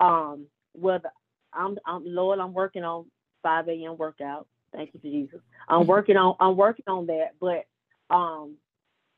Um, 0.00 0.46
whether 0.72 1.10
I'm, 1.52 1.78
I'm 1.86 2.02
Lord, 2.04 2.38
I'm 2.38 2.52
working 2.52 2.84
on 2.84 3.06
5 3.42 3.68
a.m. 3.68 3.96
workout. 3.96 4.46
Thank 4.72 4.90
you 4.92 5.00
for 5.00 5.06
Jesus. 5.06 5.40
I'm 5.68 5.86
working 5.86 6.16
on 6.16 6.36
I'm 6.40 6.56
working 6.56 6.84
on 6.88 7.06
that, 7.06 7.34
but 7.40 7.66
um, 8.14 8.56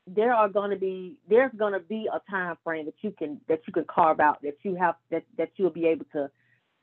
there 0.07 0.33
are 0.33 0.49
going 0.49 0.69
to 0.69 0.77
be 0.77 1.17
there's 1.27 1.51
going 1.57 1.73
to 1.73 1.79
be 1.79 2.07
a 2.11 2.21
time 2.31 2.55
frame 2.63 2.85
that 2.85 2.95
you 3.01 3.11
can 3.11 3.41
that 3.47 3.61
you 3.67 3.73
can 3.73 3.85
carve 3.85 4.19
out 4.19 4.41
that 4.43 4.57
you 4.63 4.75
have 4.75 4.95
that 5.11 5.23
that 5.37 5.49
you'll 5.55 5.69
be 5.69 5.87
able 5.87 6.05
to 6.13 6.29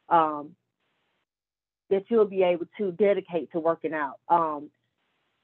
um, 0.09 0.50
that 1.91 2.05
you'll 2.09 2.25
be 2.25 2.43
able 2.43 2.67
to 2.79 2.93
dedicate 2.93 3.50
to 3.53 3.61
working 3.61 3.94
out. 3.94 4.19
Um, 4.29 4.71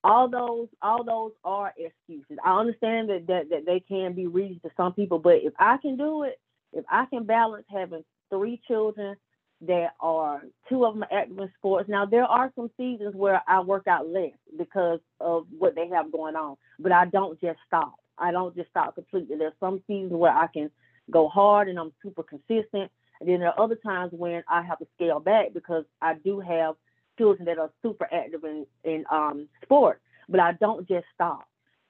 all 0.05 0.29
those 0.29 0.69
all 0.81 1.05
those 1.05 1.33
are 1.45 1.73
excuses. 1.77 2.39
I 2.45 2.59
understand 2.59 3.09
that, 3.11 3.27
that 3.29 3.51
that 3.51 3.67
they 3.67 3.81
can 3.81 4.15
be 4.15 4.27
reasons 4.27 4.63
to 4.63 4.71
some 4.77 4.93
people, 4.93 5.19
but 5.19 5.37
if 5.37 5.53
I 5.59 5.77
can 5.77 5.97
do 5.97 6.25
it, 6.25 6.41
if 6.73 6.85
I 6.91 7.07
can 7.07 7.25
balance 7.25 7.65
having 7.71 8.05
three 8.31 8.61
children 8.67 9.17
that 9.63 9.95
are 10.01 10.43
two 10.69 10.85
of 10.85 10.95
them 10.95 11.05
active 11.13 11.39
in 11.39 11.51
sports. 11.57 11.89
Now 11.89 12.05
there 12.05 12.25
are 12.25 12.53
some 12.57 12.71
seasons 12.77 13.15
where 13.15 13.43
I 13.47 13.61
work 13.61 13.87
out 13.87 14.09
less 14.09 14.33
because 14.59 14.99
of 15.21 15.47
what 15.57 15.77
they 15.77 15.89
have 15.89 16.11
going 16.11 16.35
on, 16.35 16.57
but 16.81 16.91
I 16.91 17.05
don't 17.07 17.41
just 17.41 17.59
stop. 17.67 17.95
I 18.19 18.33
don't 18.33 18.57
just 18.57 18.71
stop 18.71 18.95
completely. 18.95 19.37
There's 19.37 19.53
some 19.61 19.83
seasons 19.87 20.13
where 20.13 20.33
I 20.37 20.49
can 20.49 20.71
go 21.11 21.29
hard 21.29 21.69
and 21.69 21.79
I'm 21.79 21.93
super 22.03 22.25
consistent, 22.25 22.91
and 23.21 23.29
then 23.29 23.41
there 23.41 23.51
are 23.51 23.61
other 23.61 23.77
times 23.77 24.13
when 24.13 24.43
I 24.49 24.63
have 24.63 24.79
to 24.79 24.87
scale 24.97 25.21
back 25.21 25.55
because 25.55 25.85
I 26.01 26.15
do 26.15 26.41
have 26.41 26.75
children 27.19 27.47
that 27.47 27.59
are 27.59 27.71
super 27.83 28.09
active 28.13 28.45
in 28.45 28.67
in 28.85 29.05
um, 29.11 29.49
sports, 29.63 30.01
but 30.29 30.41
I 30.41 30.53
don't 30.53 30.87
just 30.89 31.07
stop. 31.15 31.49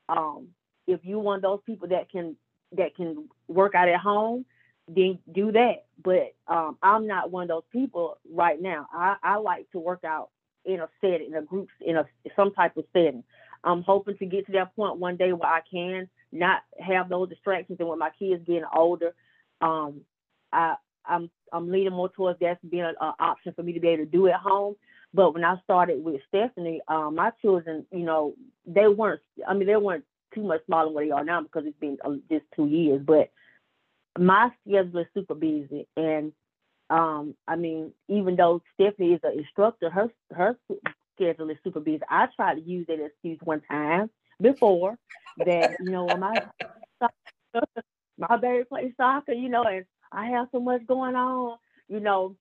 Um, 0.09 0.49
if 0.87 1.01
you 1.05 1.19
one 1.19 1.37
of 1.37 1.43
those 1.43 1.61
people 1.65 1.89
that 1.89 2.11
can 2.11 2.37
that 2.77 2.95
can 2.97 3.29
work 3.49 3.75
out 3.75 3.89
at 3.89 4.01
home, 4.01 4.45
then 4.89 5.19
do 5.33 5.53
that. 5.53 5.85
But 6.03 6.35
um, 6.49 6.79
I'm 6.83 7.07
not 7.07 7.31
one 7.31 7.45
of 7.45 7.49
those 7.49 7.63
people 7.71 8.19
right 8.31 8.61
now. 8.61 8.89
I, 8.93 9.17
I 9.23 9.37
like 9.37 9.71
to 9.73 9.79
work 9.79 10.05
out 10.05 10.31
in 10.65 10.81
a 10.81 10.89
setting, 11.01 11.29
in 11.29 11.35
a 11.35 11.43
group, 11.43 11.69
in 11.81 11.97
a 11.97 12.07
some 12.37 12.53
type 12.53 12.77
of 12.77 12.85
setting. 12.93 13.25
I'm 13.65 13.83
hoping 13.83 14.17
to 14.19 14.27
get 14.27 14.47
to 14.47 14.53
that 14.53 14.75
point 14.75 14.99
one 14.99 15.17
day 15.17 15.33
where 15.33 15.49
I 15.49 15.61
can 15.71 16.09
not 16.33 16.63
have 16.81 17.09
those 17.09 17.29
distractions, 17.29 17.79
and 17.79 17.89
when 17.89 17.99
my 17.99 18.11
kids 18.19 18.43
getting 18.47 18.65
older, 18.75 19.15
um, 19.61 20.01
I 20.53 20.77
I'm 21.05 21.31
I'm 21.53 21.71
leaning 21.71 21.93
more 21.93 22.09
towards 22.09 22.41
that 22.41 22.59
being 22.69 22.85
an 22.85 22.95
option 22.99 23.53
for 23.55 23.63
me 23.63 23.73
to 23.73 23.81
be 23.81 23.89
able 23.89 24.05
to 24.05 24.11
do 24.11 24.29
at 24.29 24.35
home. 24.35 24.77
But 25.15 25.35
when 25.35 25.45
I 25.45 25.61
started 25.65 26.03
with 26.03 26.21
Stephanie, 26.29 26.81
um, 26.89 27.17
my 27.17 27.33
children, 27.43 27.87
you 27.91 28.05
know, 28.05 28.35
they 28.67 28.89
weren't. 28.89 29.21
I 29.47 29.55
mean, 29.55 29.67
they 29.67 29.77
weren't 29.77 30.05
too 30.35 30.43
much 30.43 30.65
smaller 30.67 30.87
than 30.87 30.95
what 30.95 31.05
they 31.05 31.11
are 31.11 31.25
now 31.25 31.43
because 31.43 31.65
it's 31.67 31.79
been 31.79 31.99
uh, 32.05 32.15
just 32.31 32.45
two 32.57 32.67
years. 32.67 33.03
But 33.05 33.31
my 34.19 34.51
schedule 34.67 35.01
is 35.01 35.07
super 35.15 35.35
busy, 35.35 35.87
and 35.97 36.33
um, 36.91 37.35
I 37.47 37.57
mean, 37.57 37.93
even 38.09 38.37
though 38.37 38.63
Stephanie 38.75 39.15
is 39.15 39.21
an 39.23 39.39
instructor, 39.39 39.91
her 39.91 40.11
her 40.35 40.57
schedule 41.15 41.51
is 41.51 41.59
super 41.65 41.81
busy. 41.81 42.03
I 42.09 42.29
tried 42.35 42.55
to 42.55 42.61
use 42.63 42.87
that 42.89 43.05
excuse 43.05 43.39
one 43.43 43.63
time 43.71 44.11
before 44.41 44.99
that, 45.39 45.77
you 45.81 45.91
know, 45.91 46.07
my 46.17 46.35
my 48.19 48.37
baby 48.37 48.65
plays 48.65 48.93
soccer, 48.97 49.33
you 49.33 49.49
know, 49.49 49.65
and 49.65 49.85
I 50.11 50.27
have 50.27 50.49
so 50.53 50.61
much 50.61 50.87
going 50.87 51.15
on, 51.15 51.59
you 51.89 52.01
know. 52.01 52.37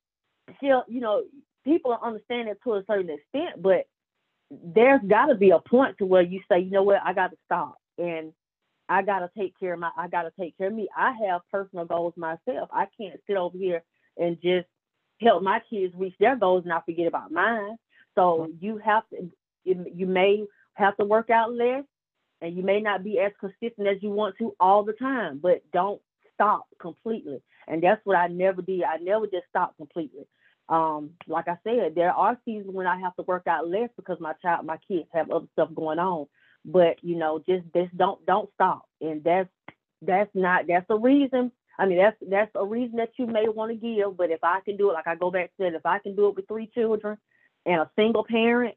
She'll, 0.60 0.84
you 0.88 1.00
know, 1.00 1.24
people 1.63 1.98
understand 2.01 2.50
it 2.50 2.60
to 2.63 2.74
a 2.74 2.84
certain 2.88 3.10
extent, 3.10 3.62
but 3.62 3.86
there's 4.50 5.01
got 5.08 5.27
to 5.27 5.36
be 5.36 5.51
a 5.51 5.60
point 5.60 5.98
to 5.98 6.06
where 6.06 6.22
you 6.22 6.41
say, 6.50 6.60
you 6.60 6.72
know 6.72 6.84
what, 6.84 7.01
I 7.03 7.13
got 7.13 7.32
to 7.32 7.38
stop 7.46 7.75
and 7.98 8.34
I 8.89 9.01
got 9.01 9.20
to 9.20 9.30
take 9.38 9.58
care 9.58 9.74
of 9.74 9.80
my, 9.80 9.91
I 9.96 10.08
got 10.08 10.24
to 10.24 10.32
take 10.38 10.58
care 10.58 10.68
of 10.68 10.74
me. 10.74 10.89
I 10.96 11.13
have 11.27 11.41
personal 11.50 11.86
goals 11.86 12.13
myself. 12.18 12.70
I 12.74 12.88
can't 13.00 13.20
sit 13.27 13.38
over 13.38 13.58
here 13.58 13.84
and 14.18 14.38
just 14.41 14.68
help 15.22 15.44
my 15.44 15.62
kids 15.70 15.94
reach 15.96 16.15
their 16.20 16.36
goals 16.36 16.63
and 16.65 16.74
I 16.74 16.82
forget 16.82 17.08
about 17.08 17.32
mine. 17.32 17.77
So 18.15 18.50
you 18.60 18.77
have 18.84 19.03
to, 19.10 19.32
you 19.63 20.06
may 20.06 20.46
have 20.74 20.98
to 20.98 21.06
work 21.06 21.30
out 21.30 21.53
less 21.53 21.84
and 22.41 22.58
you 22.58 22.63
may 22.63 22.82
not 22.82 23.03
be 23.03 23.20
as 23.20 23.32
consistent 23.39 23.88
as 23.88 24.01
you 24.01 24.10
want 24.10 24.36
to 24.39 24.53
all 24.60 24.84
the 24.84 24.94
time, 24.94 25.39
but 25.41 25.62
don't 25.72 26.01
stop 26.34 26.65
completely. 26.80 27.41
And 27.68 27.82
that's 27.82 28.01
what 28.03 28.18
I 28.18 28.27
never 28.27 28.62
did. 28.62 28.84
I 28.84 28.98
never 28.98 29.27
just 29.27 29.48
stopped 29.50 29.77
completely. 29.77 30.27
Um, 30.72 31.12
like 31.28 31.50
I 31.50 31.58
said, 31.66 31.96
there 31.96 32.13
are 32.13 32.40
seasons 32.46 32.74
when 32.74 32.88
I 32.88 32.98
have 33.01 33.13
to 33.18 33.24
work 33.24 33.46
out 33.46 33.68
less 33.68 33.90
because 33.98 34.18
my 34.22 34.34
child, 34.42 34.66
my 34.66 34.78
kids 34.88 35.08
have 35.13 35.30
other 35.30 35.48
stuff 35.51 35.70
going 35.75 36.00
on. 36.00 36.28
But 36.63 37.04
you 37.04 37.18
know, 37.18 37.44
just 37.46 37.66
don't 37.98 38.25
don't 38.25 38.50
stop. 38.56 38.86
And 39.01 39.22
that's 39.24 39.50
that's 40.01 40.32
not 40.34 40.66
that's 40.68 40.86
a 40.90 40.98
reason. 40.98 41.51
I 41.78 41.86
mean, 41.88 41.98
that's 41.98 42.16
that's 42.30 42.51
a 42.56 42.66
reason 42.66 42.98
that 42.98 43.12
you 43.18 43.28
may 43.28 43.50
want 43.50 43.72
to 43.72 43.75
give. 43.75 44.16
But 44.16 44.32
if 44.32 44.44
I 44.44 44.60
can 44.63 44.78
do 44.78 44.90
it, 44.90 44.94
like 44.94 45.08
I 45.08 45.16
go 45.16 45.30
back 45.30 45.51
to 45.60 45.68
it, 45.68 45.74
if 45.75 45.86
I 45.86 46.00
can 46.00 46.16
do 46.16 46.30
it 46.30 46.36
with 46.38 46.48
three 46.48 46.72
children 46.74 47.18
and 47.66 47.82
a 47.82 47.92
single 47.98 48.24
parent, 48.24 48.75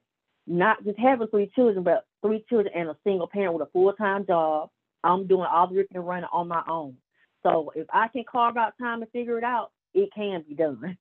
not 0.49 0.83
just 0.85 0.99
having 0.99 1.29
three 1.29 1.53
children, 1.55 1.85
but 1.85 2.07
three 2.23 2.45
children 2.49 2.75
and 2.75 2.89
a 2.89 2.97
single 3.05 3.29
parent 3.29 3.55
with 3.55 3.69
a 3.69 3.71
full 3.71 3.93
time 3.93 4.27
job, 4.27 4.71
I'm 5.05 5.29
doing 5.29 5.47
all 5.49 5.69
the 5.69 5.77
ripping 5.77 5.99
and 5.99 6.07
running 6.07 6.29
on 6.33 6.49
my 6.49 6.63
own. 6.69 6.97
So 7.45 7.71
if 7.77 7.87
I 7.93 8.09
can 8.09 8.25
carve 8.31 8.57
out 8.57 8.73
time 8.81 9.03
and 9.03 9.11
figure 9.13 9.39
it 9.39 9.45
out, 9.45 9.71
it 9.93 10.09
can 10.15 10.45
be 10.49 10.55
done. 10.55 10.97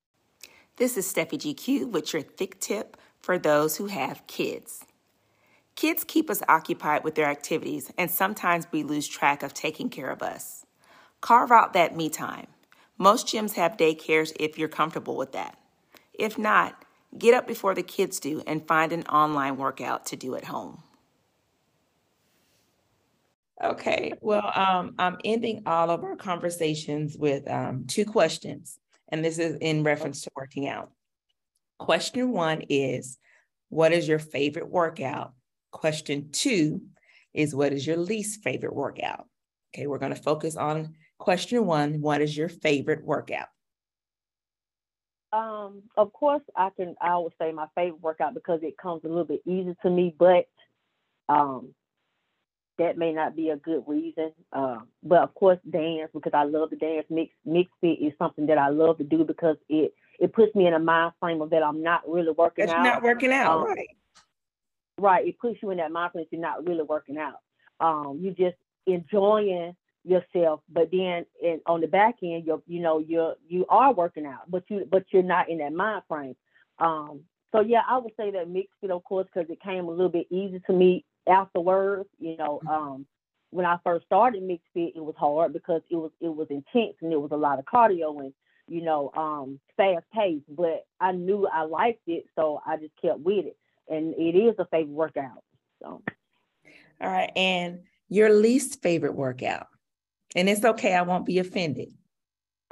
This 0.77 0.98
is 0.98 1.12
Steffi 1.12 1.38
GQ 1.38 1.92
with 1.92 2.13
your 2.13 2.24
thick 2.24 2.60
tip 2.60 2.98
for 3.20 3.38
those 3.38 3.77
who 3.77 3.86
have 3.86 4.25
kids. 4.25 4.84
Kids 5.75 6.03
keep 6.03 6.32
us 6.32 6.42
occupied 6.48 7.03
with 7.03 7.13
their 7.13 7.27
activities, 7.27 7.92
and 7.96 8.10
sometimes 8.10 8.65
we 8.72 8.82
lose 8.82 9.08
track 9.08 9.44
of 9.44 9.53
taking 9.53 9.89
care 9.89 10.10
of 10.10 10.24
us. 10.24 10.65
Carve 11.22 11.51
out 11.51 11.74
that 11.74 11.96
me 11.96 12.10
time. 12.10 12.48
Most 12.98 13.27
gyms 13.27 13.53
have 13.53 13.77
daycares 13.77 14.34
if 14.39 14.58
you're 14.58 14.68
comfortable 14.68 15.15
with 15.15 15.32
that. 15.34 15.60
If 16.12 16.39
not, 16.39 16.84
get 17.15 17.36
up 17.36 17.48
before 17.48 17.75
the 17.75 17.84
kids 17.84 18.20
do 18.20 18.42
and 18.48 18.68
find 18.68 18.92
an 18.92 19.03
online 19.03 19.58
workout 19.58 20.08
to 20.08 20.15
do 20.15 20.36
at 20.36 20.46
home. 20.46 20.82
Okay, 23.63 24.13
well, 24.22 24.51
um, 24.56 24.96
I'm 24.98 25.18
ending 25.24 25.63
all 25.68 25.92
of 25.92 26.03
our 26.03 26.15
conversations 26.15 27.15
with 27.15 27.48
um, 27.50 27.86
two 27.88 28.06
questions, 28.06 28.80
and 29.13 29.24
this 29.24 29.38
is 29.38 29.58
in 29.62 29.84
reference 29.84 30.24
to 30.24 30.32
working 30.36 30.67
out. 30.67 30.89
Question 31.77 32.32
one 32.32 32.63
is 32.67 33.20
What 33.70 33.93
is 33.93 34.08
your 34.08 34.17
favorite 34.17 34.67
workout? 34.67 35.34
Question 35.72 36.32
two 36.32 36.82
is 37.32 37.53
what 37.53 37.74
is 37.74 37.86
your 37.86 37.98
least 37.98 38.43
favorite 38.43 38.74
workout? 38.74 39.27
Okay, 39.74 39.86
we're 39.86 40.00
going 40.00 40.15
to 40.15 40.22
focus 40.22 40.55
on 40.55 40.96
question 41.20 41.65
one. 41.67 42.01
What 42.01 42.22
is 42.22 42.36
your 42.36 42.50
favorite 42.50 43.05
workout? 43.05 43.50
Um, 45.32 45.84
of 45.96 46.12
course, 46.12 46.43
I 46.55 46.72
can. 46.75 46.96
I 47.00 47.15
would 47.17 47.34
say 47.39 47.51
my 47.51 47.67
favorite 47.75 48.01
workout 48.01 48.34
because 48.34 48.62
it 48.63 48.77
comes 48.77 49.03
a 49.03 49.10
little 49.10 49.25
bit 49.25 49.41
easier 49.46 49.75
to 49.84 49.89
me, 49.91 50.15
but 50.17 50.46
um, 51.29 51.75
that 52.77 52.98
may 52.98 53.13
not 53.13 53.36
be 53.36 53.50
a 53.50 53.56
good 53.56 53.84
reason. 53.88 54.32
Um, 54.51 54.88
but 55.03 55.20
of 55.20 55.34
course, 55.36 55.60
dance 55.70 56.10
because 56.13 56.34
I 56.34 56.44
love 56.44 56.72
to 56.72 56.75
dance. 56.75 57.06
Mix 57.10 57.32
mix 57.46 57.70
fit 57.82 58.00
is 58.01 58.13
something 58.18 58.48
that 58.48 58.58
I 58.58 58.70
love 58.70 58.98
to 58.98 59.03
do 59.03 59.24
because 59.24 59.58
it 59.70 59.94
it 60.20 60.34
puts 60.34 60.53
me 60.56 60.68
in 60.68 60.74
a 60.74 60.80
mind 60.80 61.13
frame 61.20 61.42
of 61.42 61.51
that 61.51 61.63
I'm 61.63 61.84
not 61.84 62.01
really 62.08 62.32
working 62.32 62.65
That's 62.65 62.77
out. 62.77 62.84
Not 62.84 63.03
working 63.03 63.32
out, 63.32 63.60
um, 63.60 63.65
right? 63.65 63.89
right, 65.00 65.27
it 65.27 65.39
puts 65.39 65.62
you 65.62 65.72
in 65.72 65.77
that 65.77 65.92
mind 65.92 66.13
mindfulness. 66.13 66.27
You're 66.32 66.42
not 66.42 66.68
really 66.68 66.84
working 66.84 67.18
out. 67.18 67.39
Um, 67.80 68.20
you 68.22 68.32
just 68.32 68.58
enjoying 68.86 69.75
yourself, 70.03 70.62
but 70.70 70.89
then 70.92 71.25
in, 71.42 71.62
on 71.65 71.82
the 71.82 71.88
back 71.88 72.15
end, 72.24 72.46
you're 72.46 72.62
you 72.68 72.82
know 72.82 73.00
you're 73.00 73.36
you 73.48 73.65
are 73.70 73.94
working 73.94 74.25
out, 74.25 74.50
but 74.50 74.63
you 74.70 74.88
but 74.89 75.06
you're 75.12 75.24
not 75.24 75.50
in 75.50 75.60
that 75.60 75.74
mind 75.74 76.03
frame. 76.08 76.36
Um, 76.80 77.22
so 77.51 77.62
yeah, 77.62 77.82
I 77.88 77.98
would 78.00 78.13
say 78.18 78.32
that 78.32 78.50
mixed 78.50 78.74
it, 78.82 78.92
of 78.92 79.03
course, 79.03 79.27
because 79.32 79.50
it 79.50 79.62
came 79.62 79.86
a 79.86 79.92
little 79.92 80.10
bit 80.10 80.27
easy 80.32 80.60
to 80.65 80.74
me 80.74 81.06
afterwards. 81.27 82.10
You 82.20 82.38
know, 82.38 82.60
mm-hmm. 82.63 82.68
um, 82.68 83.06
when 83.51 83.65
I 83.65 83.77
first 83.84 84.06
started 84.06 84.44
MixxedFit, 84.44 84.96
it 84.96 85.03
was 85.03 85.15
hard 85.18 85.53
because 85.53 85.82
it 85.89 85.96
was 85.96 86.12
it 86.20 86.34
was 86.34 86.48
intense 86.50 86.96
and 87.01 87.13
it 87.13 87.22
was 87.22 87.32
a 87.32 87.38
lot 87.38 87.60
of 87.60 87.65
cardio 87.65 88.20
and 88.20 88.34
you 88.68 88.82
know 88.82 89.12
um, 89.15 89.60
fast 89.77 90.06
paced. 90.13 90.46
But 90.50 90.86
I 91.00 91.12
knew 91.12 91.48
I 91.48 91.63
liked 91.63 92.08
it, 92.08 92.25
so 92.36 92.62
I 92.65 92.77
just 92.77 92.94
kept 93.01 93.20
with 93.20 93.46
it 93.46 93.58
and 93.89 94.13
it 94.15 94.36
is 94.38 94.56
a 94.60 94.65
favorite 94.65 94.94
workout. 94.94 95.44
So, 95.82 96.01
all 97.01 97.10
right, 97.10 97.32
and 97.36 97.82
your 98.10 98.34
least 98.34 98.82
favorite 98.82 99.15
workout, 99.15 99.68
and 100.36 100.50
it's 100.50 100.63
okay, 100.63 100.94
I 100.94 101.01
won't 101.01 101.25
be 101.25 101.39
offended. 101.39 101.94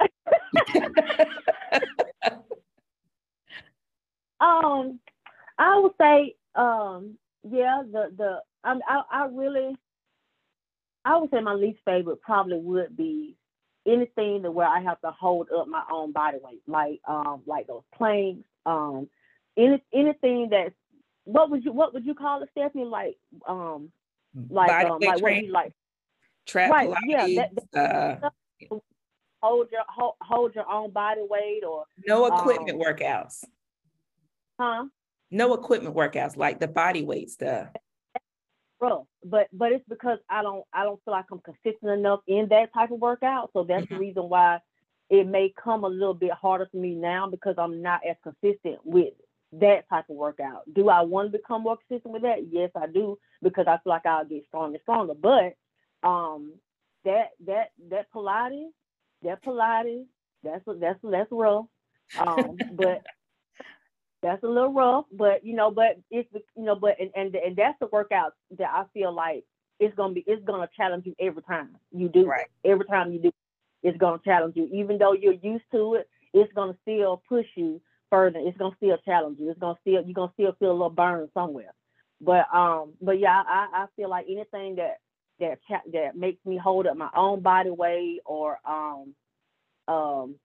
um, 4.40 4.98
I 5.58 5.78
would 5.78 5.92
say, 6.00 6.34
um, 6.54 7.18
yeah, 7.48 7.82
the 7.90 8.12
the 8.16 8.40
I, 8.64 8.78
I 8.88 9.02
I 9.10 9.26
really, 9.26 9.76
I 11.04 11.16
would 11.16 11.30
say 11.30 11.40
my 11.40 11.54
least 11.54 11.80
favorite 11.84 12.20
probably 12.20 12.58
would 12.58 12.96
be 12.96 13.36
anything 13.86 14.42
that 14.42 14.52
where 14.52 14.66
I 14.66 14.80
have 14.80 15.00
to 15.00 15.10
hold 15.10 15.48
up 15.50 15.66
my 15.66 15.82
own 15.90 16.12
body 16.12 16.38
weight, 16.42 16.62
like 16.66 17.00
um 17.06 17.42
like 17.46 17.66
those 17.66 17.82
planks, 17.94 18.46
um 18.66 19.08
any 19.56 19.82
anything 19.92 20.48
that's 20.50 20.74
what 21.24 21.50
would 21.50 21.64
you 21.64 21.72
what 21.72 21.92
would 21.94 22.06
you 22.06 22.14
call 22.14 22.42
it, 22.42 22.48
Stephanie? 22.52 22.84
Like 22.84 23.16
um 23.46 23.90
like 24.48 24.68
Body 24.68 24.86
um 24.86 25.00
like 25.00 25.22
what 25.22 25.36
you 25.36 25.52
like 25.52 25.72
trap 26.46 26.70
right, 26.70 26.88
Pilates, 26.88 26.94
yeah, 27.06 27.26
that, 27.36 27.72
that, 27.72 28.30
uh, 28.70 28.78
hold 29.42 29.68
your 29.70 29.82
hold, 29.88 30.14
hold 30.22 30.54
your 30.54 30.68
own 30.70 30.90
body 30.90 31.22
weight 31.28 31.62
or 31.64 31.84
no 32.06 32.26
equipment 32.26 32.70
um, 32.70 32.80
workouts. 32.80 33.44
Huh? 34.58 34.86
No 35.32 35.54
equipment 35.54 35.96
workouts 35.96 36.36
like 36.36 36.60
the 36.60 36.68
body 36.68 37.02
weight 37.02 37.30
stuff. 37.30 37.68
Bro, 38.78 39.06
but 39.24 39.48
but 39.52 39.72
it's 39.72 39.84
because 39.88 40.18
I 40.28 40.42
don't 40.42 40.64
I 40.72 40.84
don't 40.84 41.00
feel 41.04 41.12
like 41.12 41.24
I'm 41.32 41.40
consistent 41.40 41.90
enough 41.90 42.20
in 42.26 42.48
that 42.50 42.74
type 42.74 42.90
of 42.90 43.00
workout. 43.00 43.50
So 43.52 43.64
that's 43.64 43.84
mm-hmm. 43.84 43.94
the 43.94 44.00
reason 44.00 44.22
why 44.28 44.58
it 45.08 45.26
may 45.26 45.52
come 45.62 45.84
a 45.84 45.88
little 45.88 46.14
bit 46.14 46.32
harder 46.32 46.68
for 46.70 46.76
me 46.76 46.94
now 46.94 47.28
because 47.28 47.54
I'm 47.58 47.80
not 47.80 48.00
as 48.08 48.16
consistent 48.22 48.80
with 48.84 49.14
that 49.52 49.88
type 49.88 50.06
of 50.10 50.16
workout. 50.16 50.62
Do 50.72 50.88
I 50.88 51.02
want 51.02 51.32
to 51.32 51.38
become 51.38 51.62
more 51.62 51.76
consistent 51.76 52.12
with 52.12 52.22
that? 52.22 52.46
Yes, 52.50 52.70
I 52.74 52.86
do 52.86 53.18
because 53.42 53.66
I 53.68 53.78
feel 53.78 53.92
like 53.92 54.06
I'll 54.06 54.24
get 54.24 54.44
stronger 54.48 54.74
and 54.74 54.82
stronger. 54.82 55.14
But 55.14 55.56
um, 56.06 56.54
that 57.04 57.30
that 57.46 57.70
that 57.90 58.12
Pilates, 58.12 58.70
that 59.22 59.42
Pilates, 59.44 60.04
that's 60.42 60.64
that's 60.66 60.98
that's 61.02 61.30
rough. 61.30 61.66
Um, 62.18 62.56
but 62.72 63.02
that's 64.22 64.42
a 64.42 64.48
little 64.48 64.72
rough. 64.72 65.06
But 65.12 65.44
you 65.44 65.54
know, 65.54 65.70
but 65.70 65.98
it's 66.10 66.28
you 66.56 66.64
know, 66.64 66.76
but 66.76 66.96
and 67.00 67.10
and, 67.14 67.34
and 67.34 67.56
that's 67.56 67.78
the 67.80 67.86
workout 67.86 68.34
that 68.58 68.70
I 68.70 68.84
feel 68.94 69.12
like 69.12 69.44
it's 69.80 69.94
gonna 69.96 70.14
be 70.14 70.24
it's 70.26 70.44
gonna 70.44 70.68
challenge 70.76 71.06
you 71.06 71.14
every 71.20 71.42
time 71.42 71.76
you 71.92 72.08
do 72.08 72.26
right. 72.26 72.46
Every 72.64 72.86
time 72.86 73.12
you 73.12 73.18
do, 73.20 73.32
it's 73.82 73.98
gonna 73.98 74.20
challenge 74.24 74.56
you. 74.56 74.68
Even 74.72 74.98
though 74.98 75.12
you're 75.12 75.34
used 75.34 75.64
to 75.72 75.94
it, 75.94 76.08
it's 76.32 76.52
gonna 76.54 76.76
still 76.82 77.22
push 77.28 77.46
you 77.56 77.80
further, 78.10 78.38
it's 78.40 78.58
gonna 78.58 78.76
still 78.76 78.98
challenge 79.04 79.38
you. 79.40 79.50
It's 79.50 79.58
gonna 79.60 79.78
still 79.80 80.02
you're 80.04 80.14
gonna 80.14 80.32
still 80.34 80.54
feel 80.58 80.70
a 80.70 80.72
little 80.72 80.90
burn 80.90 81.28
somewhere. 81.34 81.74
But 82.20 82.46
um, 82.54 82.92
but 83.00 83.18
yeah, 83.18 83.42
I, 83.46 83.68
I 83.74 83.86
feel 83.96 84.08
like 84.08 84.26
anything 84.30 84.76
that 84.76 84.98
that 85.40 85.58
that 85.92 86.16
makes 86.16 86.44
me 86.46 86.56
hold 86.56 86.86
up 86.86 86.96
my 86.96 87.10
own 87.16 87.40
body 87.40 87.70
weight 87.70 88.20
or 88.24 88.58
um 88.64 89.14
um 89.88 90.36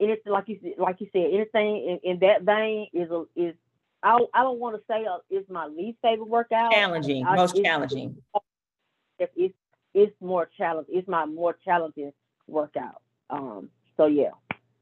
anything 0.00 0.32
like 0.32 0.48
you 0.48 0.74
like 0.78 1.00
you 1.00 1.08
said 1.12 1.26
anything 1.32 1.98
in, 2.04 2.10
in 2.10 2.18
that 2.20 2.42
vein 2.42 2.88
is 2.92 3.10
a, 3.10 3.24
is 3.34 3.54
I 4.02 4.18
I 4.34 4.42
don't 4.42 4.58
want 4.58 4.76
to 4.76 4.82
say 4.88 5.04
a, 5.04 5.34
is 5.34 5.44
my 5.48 5.66
least 5.66 5.98
favorite 6.02 6.28
workout. 6.28 6.72
Challenging, 6.72 7.26
I, 7.26 7.36
most 7.36 7.56
it's, 7.56 7.64
challenging. 7.64 8.16
It's, 9.18 9.32
it's 9.36 9.54
it's 9.94 10.14
more 10.20 10.48
challenge. 10.56 10.88
It's 10.90 11.08
my 11.08 11.24
more 11.24 11.56
challenging 11.64 12.12
workout. 12.46 13.02
Um. 13.30 13.70
So 13.96 14.06
yeah. 14.06 14.30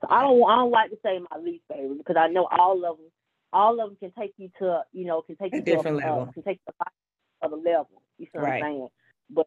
So 0.00 0.09
I 0.11 0.23
don't 0.23 0.42
I 0.50 0.56
don't 0.56 0.71
like 0.71 0.90
to 0.90 0.99
say 1.04 1.18
my 1.18 1.38
least 1.38 1.64
favorite 1.68 1.99
because 1.99 2.16
I 2.18 2.28
know 2.28 2.49
all 2.50 2.85
of 2.85 2.99
them 2.99 3.06
all 3.52 3.80
of 3.80 3.90
them 3.90 3.97
can 4.00 4.12
take 4.18 4.35
you 4.37 4.50
to 4.59 4.83
you 4.92 5.06
know 5.06 5.23
can 5.23 5.37
take 5.37 5.52
a 5.52 5.56
you 5.56 5.62
different 5.62 6.00
to 6.00 6.04
a, 6.04 6.11
level. 6.11 6.23
Uh, 6.28 6.33
can 6.33 6.42
take 6.42 6.61
you 6.66 6.73
to 6.73 7.47
other 7.47 7.56
level. 7.56 8.02
You 8.18 8.26
see 8.26 8.38
right. 8.38 8.42
what 8.42 8.52
I'm 8.52 8.62
saying? 8.62 8.88
But 9.30 9.47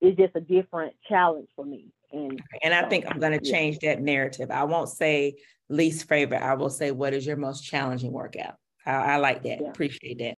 it's 0.00 0.16
just 0.16 0.36
a 0.36 0.40
different 0.40 0.94
challenge 1.08 1.48
for 1.56 1.64
me. 1.64 1.86
And 2.12 2.40
and 2.62 2.74
I 2.74 2.88
think 2.88 3.04
I'm 3.08 3.18
going 3.18 3.38
to 3.38 3.50
change 3.50 3.78
that 3.80 4.00
narrative. 4.00 4.50
I 4.50 4.64
won't 4.64 4.88
say 4.88 5.36
least 5.68 6.08
favorite. 6.08 6.42
I 6.42 6.54
will 6.54 6.70
say 6.70 6.90
what 6.90 7.12
is 7.12 7.26
your 7.26 7.36
most 7.36 7.62
challenging 7.62 8.12
workout. 8.12 8.54
I, 8.86 8.92
I 8.92 9.16
like 9.16 9.42
that. 9.42 9.60
Yeah. 9.60 9.68
Appreciate 9.68 10.18
that. 10.18 10.38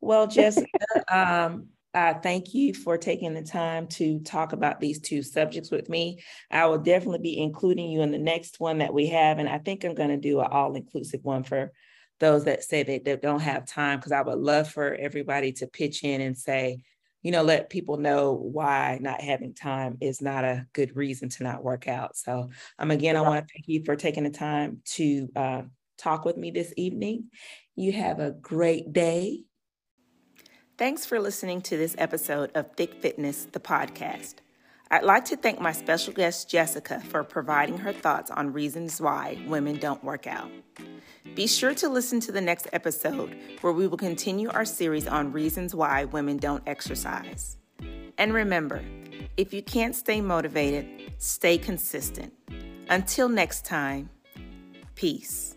Well, 0.00 0.26
Jessica, 0.28 0.66
um, 1.12 1.68
uh, 1.92 2.14
thank 2.14 2.54
you 2.54 2.74
for 2.74 2.98
taking 2.98 3.34
the 3.34 3.42
time 3.42 3.86
to 3.86 4.20
talk 4.20 4.52
about 4.52 4.80
these 4.80 5.00
two 5.00 5.22
subjects 5.22 5.70
with 5.70 5.88
me. 5.88 6.20
I 6.50 6.66
will 6.66 6.78
definitely 6.78 7.20
be 7.20 7.38
including 7.38 7.90
you 7.90 8.02
in 8.02 8.12
the 8.12 8.18
next 8.18 8.60
one 8.60 8.78
that 8.78 8.92
we 8.92 9.06
have. 9.08 9.38
And 9.38 9.48
I 9.48 9.58
think 9.58 9.84
I'm 9.84 9.94
going 9.94 10.10
to 10.10 10.16
do 10.16 10.40
an 10.40 10.48
all 10.50 10.74
inclusive 10.74 11.20
one 11.24 11.42
for 11.42 11.72
those 12.20 12.44
that 12.44 12.64
say 12.64 12.82
that 12.82 13.04
they 13.04 13.16
don't 13.16 13.40
have 13.40 13.66
time, 13.66 13.98
because 13.98 14.12
I 14.12 14.22
would 14.22 14.38
love 14.38 14.68
for 14.68 14.94
everybody 14.94 15.52
to 15.52 15.66
pitch 15.66 16.02
in 16.04 16.20
and 16.20 16.36
say, 16.36 16.80
you 17.26 17.32
know, 17.32 17.42
let 17.42 17.70
people 17.70 17.96
know 17.96 18.34
why 18.34 18.98
not 19.00 19.20
having 19.20 19.52
time 19.52 19.98
is 20.00 20.22
not 20.22 20.44
a 20.44 20.64
good 20.74 20.94
reason 20.94 21.28
to 21.28 21.42
not 21.42 21.64
work 21.64 21.88
out. 21.88 22.16
So, 22.16 22.50
um, 22.78 22.92
again, 22.92 23.16
I 23.16 23.20
want 23.20 23.44
to 23.44 23.52
thank 23.52 23.66
you 23.66 23.82
for 23.84 23.96
taking 23.96 24.22
the 24.22 24.30
time 24.30 24.80
to 24.92 25.28
uh, 25.34 25.62
talk 25.98 26.24
with 26.24 26.36
me 26.36 26.52
this 26.52 26.72
evening. 26.76 27.24
You 27.74 27.90
have 27.90 28.20
a 28.20 28.30
great 28.30 28.92
day. 28.92 29.42
Thanks 30.78 31.04
for 31.04 31.18
listening 31.18 31.62
to 31.62 31.76
this 31.76 31.96
episode 31.98 32.52
of 32.54 32.70
Thick 32.76 32.94
Fitness, 33.02 33.48
the 33.50 33.58
podcast. 33.58 34.34
I'd 34.88 35.02
like 35.02 35.24
to 35.26 35.36
thank 35.36 35.60
my 35.60 35.72
special 35.72 36.12
guest, 36.12 36.48
Jessica, 36.48 37.00
for 37.00 37.24
providing 37.24 37.78
her 37.78 37.92
thoughts 37.92 38.30
on 38.30 38.52
reasons 38.52 39.00
why 39.00 39.42
women 39.48 39.78
don't 39.78 40.02
work 40.04 40.28
out. 40.28 40.50
Be 41.34 41.48
sure 41.48 41.74
to 41.74 41.88
listen 41.88 42.20
to 42.20 42.32
the 42.32 42.40
next 42.40 42.68
episode 42.72 43.36
where 43.62 43.72
we 43.72 43.88
will 43.88 43.96
continue 43.96 44.48
our 44.50 44.64
series 44.64 45.08
on 45.08 45.32
reasons 45.32 45.74
why 45.74 46.04
women 46.04 46.36
don't 46.36 46.62
exercise. 46.68 47.56
And 48.16 48.32
remember, 48.32 48.80
if 49.36 49.52
you 49.52 49.60
can't 49.60 49.94
stay 49.94 50.20
motivated, 50.20 51.12
stay 51.18 51.58
consistent. 51.58 52.32
Until 52.88 53.28
next 53.28 53.64
time, 53.64 54.08
peace. 54.94 55.55